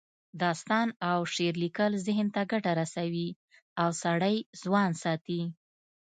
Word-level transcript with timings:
داستان 0.43 0.87
او 1.09 1.19
شعر 1.33 1.53
لیکل 1.63 1.91
ذهن 2.05 2.27
ته 2.35 2.41
ګټه 2.51 2.71
رسوي 2.81 3.29
او 3.81 3.89
سړی 4.03 4.37
ځوان 4.61 4.91
ساتي 5.03 5.41